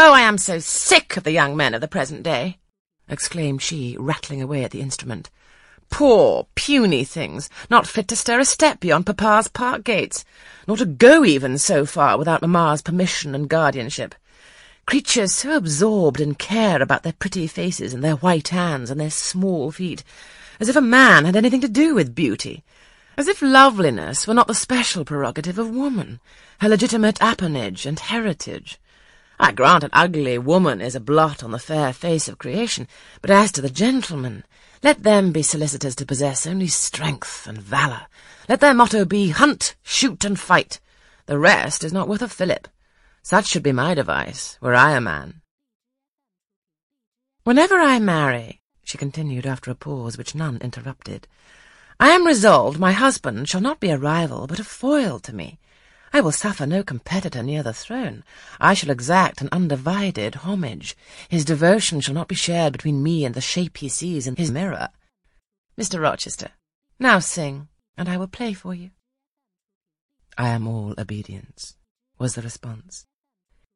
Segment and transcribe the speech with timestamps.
[0.00, 2.58] Oh, I am so sick of the young men of the present day,
[3.08, 5.28] exclaimed she, rattling away at the instrument.
[5.90, 10.24] Poor, puny things, not fit to stir a step beyond papa's park gates,
[10.68, 14.14] nor to go even so far without mamma's permission and guardianship.
[14.86, 19.10] Creatures so absorbed in care about their pretty faces and their white hands and their
[19.10, 20.04] small feet,
[20.60, 22.62] as if a man had anything to do with beauty,
[23.16, 26.20] as if loveliness were not the special prerogative of woman,
[26.60, 28.78] her legitimate appanage and heritage.
[29.40, 32.88] I grant an ugly woman is a blot on the fair face of creation,
[33.22, 34.44] but as to the gentlemen,
[34.82, 38.06] let them be solicitors to possess only strength and valour.
[38.48, 40.80] Let their motto be hunt, shoot, and fight.
[41.26, 42.66] The rest is not worth a fillip.
[43.22, 45.42] Such should be my device, were I a man.
[47.44, 51.28] Whenever I marry, she continued after a pause which none interrupted,
[52.00, 55.58] I am resolved my husband shall not be a rival, but a foil to me.
[56.12, 58.24] I will suffer no competitor near the throne.
[58.60, 60.96] I shall exact an undivided homage.
[61.28, 64.50] His devotion shall not be shared between me and the shape he sees in his
[64.50, 64.88] mirror.
[65.78, 66.00] Mr.
[66.00, 66.50] Rochester,
[66.98, 68.90] now sing, and I will play for you.
[70.36, 71.76] I am all obedience,
[72.18, 73.06] was the response.